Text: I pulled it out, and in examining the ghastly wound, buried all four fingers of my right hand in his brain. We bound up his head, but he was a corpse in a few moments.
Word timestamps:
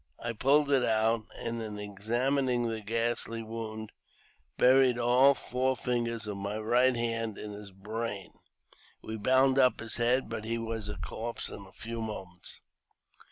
I 0.17 0.33
pulled 0.33 0.71
it 0.71 0.83
out, 0.83 1.21
and 1.35 1.61
in 1.61 1.77
examining 1.77 2.65
the 2.67 2.81
ghastly 2.81 3.43
wound, 3.43 3.91
buried 4.57 4.97
all 4.97 5.35
four 5.35 5.77
fingers 5.77 6.25
of 6.25 6.37
my 6.37 6.57
right 6.57 6.95
hand 6.95 7.37
in 7.37 7.51
his 7.51 7.69
brain. 7.71 8.31
We 9.03 9.15
bound 9.17 9.59
up 9.59 9.79
his 9.79 9.97
head, 9.97 10.27
but 10.27 10.43
he 10.43 10.57
was 10.57 10.89
a 10.89 10.97
corpse 10.97 11.49
in 11.49 11.67
a 11.67 11.71
few 11.71 12.01
moments. 12.01 12.61